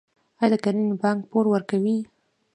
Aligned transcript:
آیا 0.41 0.47
د 0.51 0.55
کرنې 0.63 0.85
بانک 1.01 1.21
پور 1.31 1.45
ورکوي؟ 1.53 1.97